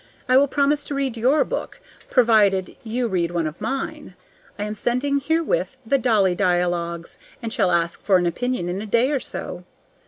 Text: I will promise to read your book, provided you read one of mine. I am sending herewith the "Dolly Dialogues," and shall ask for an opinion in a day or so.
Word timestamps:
I 0.27 0.35
will 0.35 0.47
promise 0.47 0.83
to 0.85 0.95
read 0.95 1.15
your 1.15 1.45
book, 1.45 1.79
provided 2.09 2.75
you 2.83 3.07
read 3.07 3.29
one 3.29 3.45
of 3.45 3.61
mine. 3.61 4.15
I 4.57 4.63
am 4.63 4.73
sending 4.73 5.19
herewith 5.19 5.77
the 5.85 5.99
"Dolly 5.99 6.33
Dialogues," 6.33 7.19
and 7.43 7.53
shall 7.53 7.69
ask 7.69 8.01
for 8.01 8.15
an 8.17 8.25
opinion 8.25 8.67
in 8.67 8.81
a 8.81 8.87
day 8.87 9.11
or 9.11 9.19
so. 9.19 9.63